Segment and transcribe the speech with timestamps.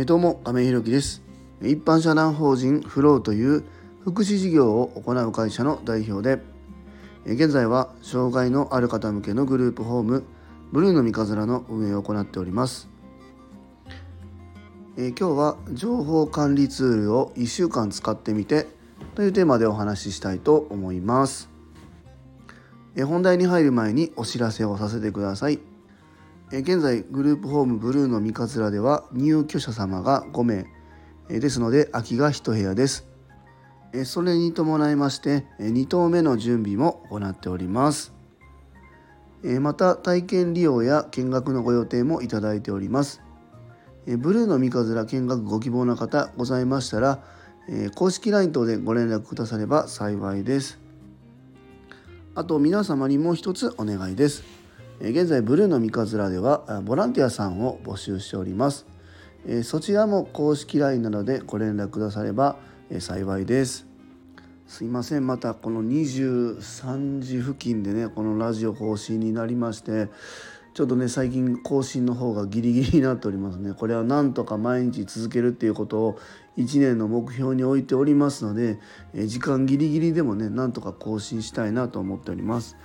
[0.00, 1.22] えー、どうも亀井宏樹です。
[1.60, 3.64] 一般社団法人フローという
[4.02, 6.42] 福祉事業を行う会社の代表で
[7.26, 10.24] 現在は障害のある方向けのグループホーム
[10.72, 12.88] ブルーの三日面の運営を行っております。
[14.96, 18.68] え今日は情報管理ツールを1週間使ってみて
[19.16, 21.50] というテーマでお話ししたいと思います。
[22.96, 25.69] え本題に入る前にお知らせをさせてください。
[26.52, 30.66] 現在グループホームブルーの三日面では入居者様が5名
[31.28, 33.06] ですので空きが1部屋です。
[34.04, 38.12] それに伴いまして2棟目の準備も行っております。
[39.60, 43.22] また体験利用や見学のご予定もいただいております。
[44.06, 47.22] ブルーの三日面見学ご希望の方ございましたら
[47.94, 50.80] 公式 LINE 等でご連絡くだされば幸いです。
[52.34, 54.59] あと皆様にもう一つお願いです。
[55.02, 58.86] 現在ブルーの三日面ではボランティアさんを募集しております。
[59.64, 62.56] そちらも公式 LINE などでご連絡くだされば
[62.98, 63.86] 幸いです。
[64.66, 65.26] すいません。
[65.26, 70.08] またこの23時付近でねこのラジオ更新になりまして
[70.74, 73.72] ちょっとね最近更新の方がギリギリになっておりますね。
[73.72, 76.18] これはなんとか毎日続けるっていうことを
[76.58, 78.78] 1年の目標に置いておりますので
[79.14, 82.76] 時間ギリギリでもねなんとか更新したいなと思っております。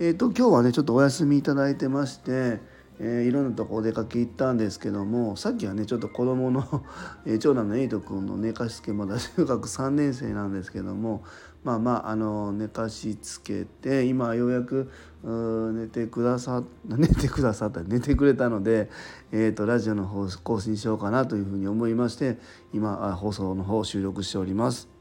[0.00, 2.58] えーと、今日はねちょっとお休みいただいてまして、
[2.98, 6.64] えー、いろんなとこお出かけ行ったんですけどもさっきはねちょっと子供の、
[7.26, 11.22] えー、長男のエイト君の寝かしつけまだ中学3年生なんですけども
[11.62, 14.90] まあまああの寝かしつけて今ようやく
[15.22, 18.90] 寝てくださ 寝てくださった寝てくれたので、
[19.30, 22.38] えーと、ラジオの方更新しようかなというふうに思いまして
[22.72, 24.93] 今放送の方収録しております。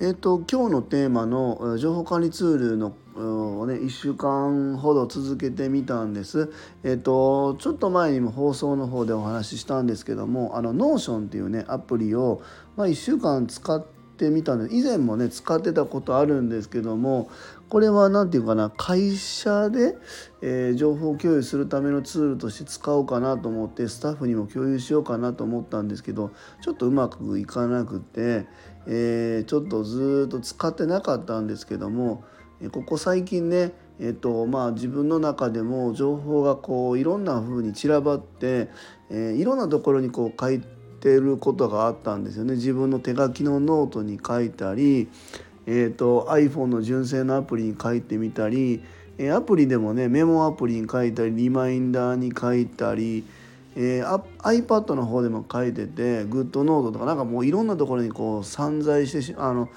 [0.00, 6.52] えーと、今日のテーマの情報管理ツールのをね1週間ほど続けてみたんです。
[6.82, 12.42] えっ、ー、とちょっと前にも放送の方でお話ししたんですけどもあの Notion っていうねアプリを、
[12.76, 17.30] まあ、1週間使ってみたんで以前もね使ってたことあるんですけども
[17.68, 19.96] これは何て言うかな会社で、
[20.42, 26.32] えー、情報共有するためのツールとして使おうかなと思ってスタッフにも共有しようかなと思ったんですけど
[26.62, 28.46] ちょっとうまくいかなくて、
[28.86, 32.24] えー、ちょっとずっと使ってなかったんですけども
[32.72, 38.68] ここ最近ねえっとまあ、自分の中でも情報がこういろんな風に散らばって、
[39.08, 40.60] えー、いろんなところにこう書い
[40.98, 42.54] てることがあったんですよね。
[42.54, 45.08] 自分の手書きのノートに書いたり、
[45.66, 48.82] えーと、iPhone の純正のアプリに書いてみたり
[49.18, 53.24] えアプリでもねメモアプリに書いたりリマインダーに書いたり、
[53.76, 59.68] えー、iPad の方でも書いててグッドノートとかなんかもういろんなところにこう散在してあの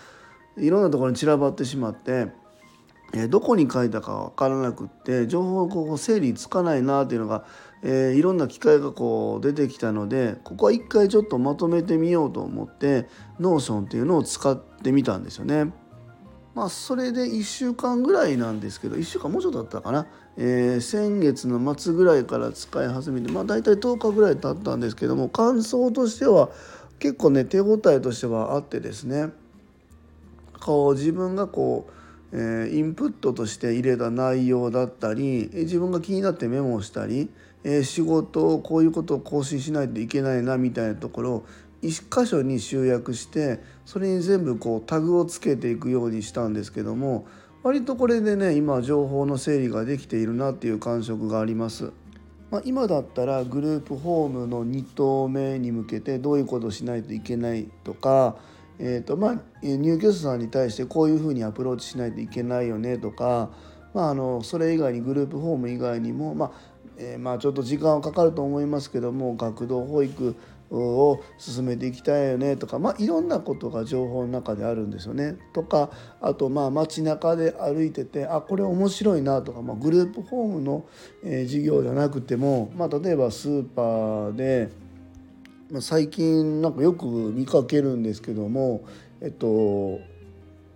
[0.58, 2.28] いろんなところに散らばってしまって、
[3.14, 7.46] えー、どこに書いたか分からなくって情報こう整理つかないなっていうのが、
[7.84, 13.08] えー、いろんな機会がこう出てきたのでここは一回ちょっとまとめてみようと思って
[13.40, 15.72] Notion っていうのを使ってみたんですよね。
[16.58, 20.08] まあ、それで1週間ぐらいなんですけど1週間もうちょっとだったかな、
[20.38, 26.50] えー、先月の末ぐらいから使い始めてまあ大体10日ぐらい経ったんですけども感想としては
[26.98, 29.30] 結構ね手応えとしてはあってですね。
[30.60, 31.88] こう自分がこ
[32.32, 37.30] う、えー、インプットとして入れた内容だったり自分が気になってメモをしたり、
[37.64, 41.46] えー、仕事をこういうことを更新しないといけないなみたいなところを
[41.88, 47.26] 一箇所に集約してそれに全部こうタグをつけていくようにしたんですけども
[47.64, 51.92] 割とこれでね今情報の整理ができているなっていう感触があります。
[52.50, 58.38] まあ、今だったらグループホームの2棟目に向けてどういうことをしないといけないとか、
[58.80, 63.50] えーとまあ、入居者さんに対してこういうふうにアプローチしないといけないよねとか、
[63.94, 66.52] まあ、あのそれ以外にグループホーム以外にも、まあ
[66.98, 70.36] えー、まあちょっと時間はかかると思いますけども学童保育
[70.72, 75.38] を進めていきたいよねとか、まあ、いろんなことが情報の中であるんですよね。
[75.54, 75.92] とか
[76.22, 80.86] あとまあ街中で歩いててあこれ面白いなとか、まあ、グループホームの、
[81.24, 84.70] え、事業じゃなくても、まあ、例えばスーパーで、
[85.72, 88.84] まあ、最近なんかよく見かけるんですけども
[89.22, 90.00] えっと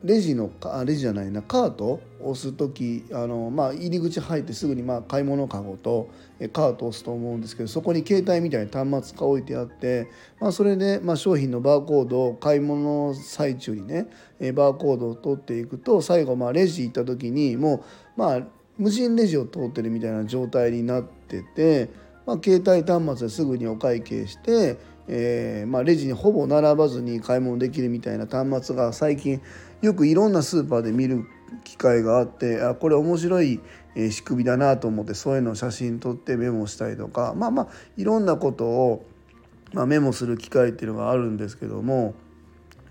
[0.04, 1.42] レジのあレジじゃないな。
[1.42, 6.10] カートを押す時あの、まあ、入り口入ってすぐにまあ買い物かごと
[6.54, 10.10] カートを押すと思うんですけどそこに携帯みたいな端末が置いてあって、
[10.40, 14.08] まあ、それでまあ商品のバーコードを買い物の最中にね
[14.54, 17.84] バーコードを取っていくと最後まあレジ行った時にも
[18.18, 18.42] うまあ
[18.78, 21.90] 無人レジを通ってるみたいな状態になってて、
[22.26, 24.78] まあ、携帯端末ですぐにお会計して
[25.08, 29.42] えー、まあ、レジにほぼ並ばずに買い物できるみたいな端末が最近
[29.82, 31.26] よくいろんなスーパーで見る
[31.64, 33.60] 機会があってあこれ面白い
[33.96, 37.68] 仕組みだなと思ってそういうのを写真撮ってメモしたりとかまあまあ
[37.98, 39.06] いろんなことを
[39.74, 42.14] まあ、メモする機会っていうのがあるんですけども、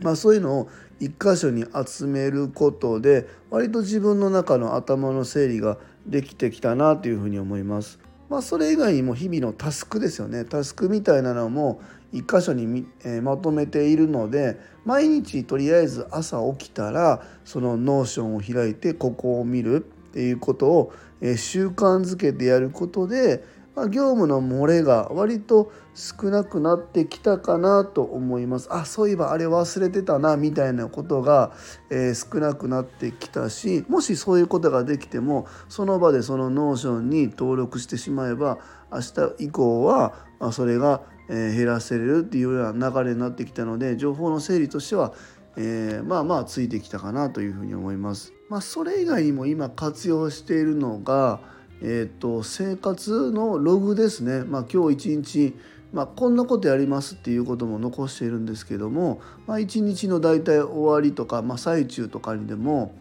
[0.01, 0.69] まあ、そういうのを
[0.99, 7.99] 一箇所に集めることで割と自分の中の頭の整理ができてきたなというふうに思います。
[8.31, 10.44] まあ、それ以外にも日々のタスクですよね。
[10.44, 11.81] タスクみたいなのも
[12.12, 23.44] 1箇所にえまとめているので毎日とりあえず朝起きたらその Notion を開いてここを見るっていうことをえ習慣づけてやることで
[23.75, 31.52] まあ、業務の漏れが割と少なくなってきたかなと思いますあそういえばあれ忘れてたなみたいなことが、
[31.90, 38.58] えー、少なくなってきたしもしそういうことができてもその場でその Notion に登録してしまえば
[38.93, 45.12] 明日以降は、まあ、それが、え減らせれるっていうような流れになってきたので情報の整理としては
[45.56, 48.32] えー、まあまあついてきたかなというふうに思います。
[48.49, 51.40] まあ、それ以外にも今活用しているのが、
[51.82, 55.55] えーと、生活のログですね、まあ、今日一日、
[55.93, 62.94] まあ、こんなことやりますっていうことも残しているんですけども、まあ、一日の大体終わりとか、まあ、最中とかにでも、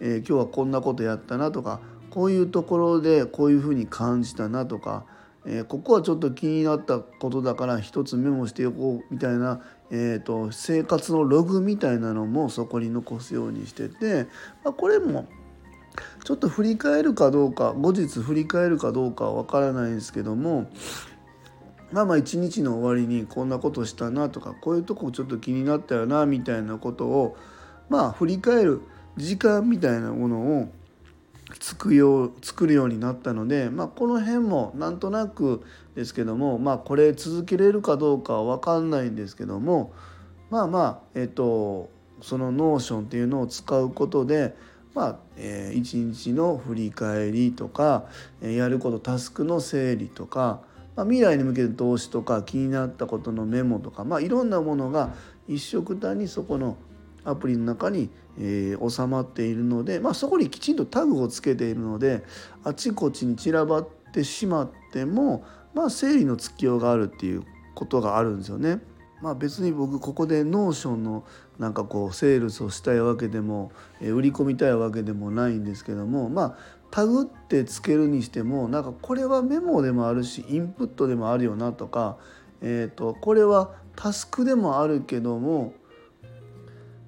[0.00, 5.04] えー、今日はこんなことやったなとかこういうところでこういうふうに感じたなとか、
[5.44, 9.60] えー、ここはちょっと気になったことだから一つメモしておこうみたいな、
[9.90, 14.26] えーと生活のログみたいなのもそこに残すようにしてて、
[14.64, 15.26] まあ、これも
[16.24, 20.70] ちょっと振り返るかどうか後日振り返るかどうかは分からないんですけども
[21.92, 27.36] まあまあ一日の終わりにこんなことしたなとかこういうとこちょっと気になったよなみたいなことを
[27.88, 28.82] まあ振り返る
[29.16, 30.68] 時間みたいなものを
[31.60, 35.64] 作よう作るようになったので、まあ、この辺もなんとなく
[35.94, 39.92] ですけども、まあ、これ続けれるかどうかは分かんないんですけども
[40.50, 41.88] まあまあえっと
[42.20, 44.56] そのノーションっていうのを使うことで
[44.96, 48.06] まあえー、一日の振り返りとか、
[48.40, 50.62] えー、やることタスクの整理とか、
[50.96, 55.12] まあ、未来に向けて投資とか気になったことのメモとか、まあ、いろんなものが
[55.46, 56.78] 一色単にそこの
[57.26, 58.08] アプリの中に、
[58.38, 62.24] えー、収まっているので、まあ、そこにきちんとタグをつけているので
[62.64, 65.44] あちこちに散らばってしまっても、
[65.74, 67.42] まあ、整理のつきようがあるっていう
[67.74, 68.80] ことがあるんですよね。
[69.22, 71.24] まあ、別に僕ここで Notion の
[71.58, 76.56] なんかこうセールスをしたいわけでもえ売り込みたいわけでもないんですけどもまあ
[76.90, 82.18] タグってつけるにしてもなんかこれはメモでもあるしインプットでもあるよなとか、
[82.60, 85.72] えー、とこれはタスクでもあるけども、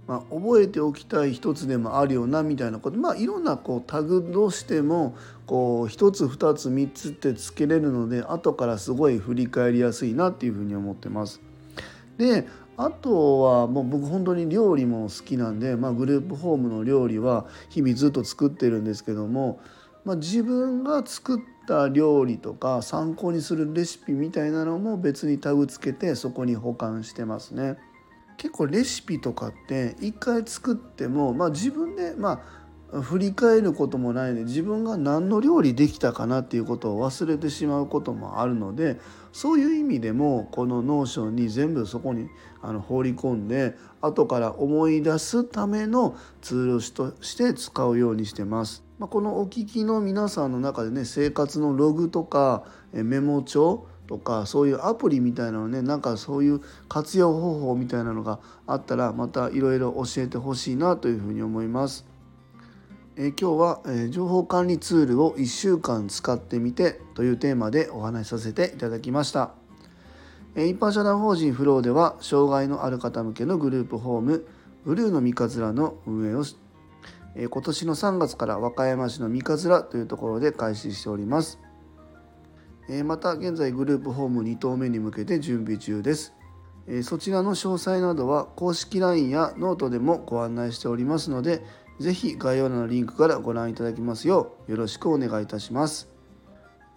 [0.06, 5.14] まあ、覚えておきたい一つでもあるよなみたいなことまあいろんなこうタグとしても
[5.46, 11.40] こう一つ二つ三つってつけれるので後からすごい振り返りやすいなっていうふうに思ってます。
[12.18, 19.60] であとはもう僕本当に料理も好きなんで、まあ、グループホームの料理は日々ずっと作ってるんですけども、
[20.04, 27.76] まあ、自分が作った料理とか参考にするレシピみたいなのも別にタグつけてそこに保管してますね。
[28.36, 38.99] 結構レシピとかって一回作っても、まあ、自分でまあ振り返ることもないで自分が何の料理できたかなっていうことを忘れてしまうこともあるので
[39.32, 42.29] そういう意味でもこの Notion に全部そこに
[42.62, 48.85] あの放り込んで後から思い出すためのツールとして使うようにしてます。
[48.99, 62.07] まあ、このお聞きの皆さんの中でね生活のログとかメモ帳とかそういうアプリみたいなのねなんかそういう活用方法みたいなのがあったらまたいろいろ教えてほしいなというふうに思います。
[63.20, 69.50] え今日は、え情報管理ツールを1週間使ってみてというテーマでお話しさせていただきました。
[70.54, 74.46] え一般社団法人フローでは障害のある方向けのグループホーム
[74.84, 76.44] ブルーの三日面の運営を
[77.34, 81.58] え今年の3月から和歌山市の三日面というところで開始しております。
[82.88, 86.34] えまた現在グループホーム2棟目に向けて準備中です。
[87.02, 91.64] そちらの詳細などは公式 LINE やノートでもご案内しておりますので
[91.99, 96.19] ぜひ概要欄のリンクからご覧いただきますようよろしくお願いいたします。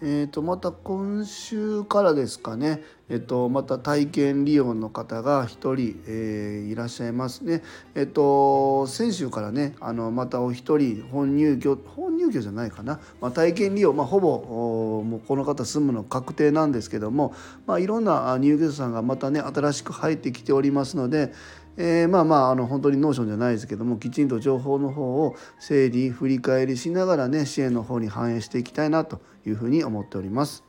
[0.03, 7.61] えー、とまた今週からですかね、えー、とまた体験利用の方が1人、えー、いらっしゃいますね。
[7.93, 17.35] えっ、ー、と先週からねあのまたお一人本入居本入居じゃないかな、まあ、体験利用、まあ、ほぼもうこの方住むの確定なんですけども、
[17.67, 21.31] まあ、いろんな入居者さんがまたね新しく入ってきておりますので、
[21.77, 30.63] えー、まあまああの本当に Notion じゃないですけどもきちんと情報の方を整理振り返りしながらね支援の方に反映していきたいなというふうに思っております。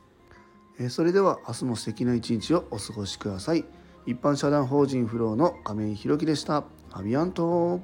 [0.79, 3.65] えー、それでは明日も素敵な一日をお過ごしください。
[4.05, 6.63] 一般社団法人フローの亀井宏樹でした。
[6.91, 7.79] À bientôt